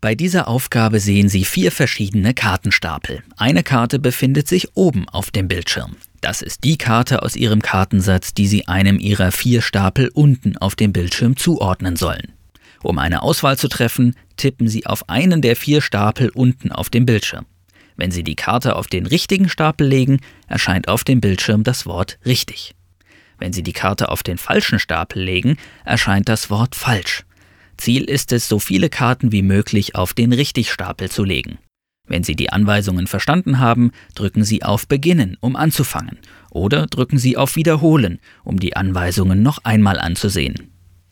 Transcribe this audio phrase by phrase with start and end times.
[0.00, 3.24] Bei dieser Aufgabe sehen Sie vier verschiedene Kartenstapel.
[3.36, 5.96] Eine Karte befindet sich oben auf dem Bildschirm.
[6.20, 10.76] Das ist die Karte aus Ihrem Kartensatz, die Sie einem Ihrer vier Stapel unten auf
[10.76, 12.32] dem Bildschirm zuordnen sollen.
[12.84, 17.04] Um eine Auswahl zu treffen, tippen Sie auf einen der vier Stapel unten auf dem
[17.04, 17.46] Bildschirm.
[17.96, 22.20] Wenn Sie die Karte auf den richtigen Stapel legen, erscheint auf dem Bildschirm das Wort
[22.24, 22.76] richtig.
[23.40, 27.24] Wenn Sie die Karte auf den falschen Stapel legen, erscheint das Wort falsch.
[27.78, 31.58] Ziel ist es, so viele Karten wie möglich auf den Richtigstapel zu legen.
[32.06, 36.18] Wenn Sie die Anweisungen verstanden haben, drücken Sie auf Beginnen, um anzufangen,
[36.50, 40.77] oder drücken Sie auf Wiederholen, um die Anweisungen noch einmal anzusehen.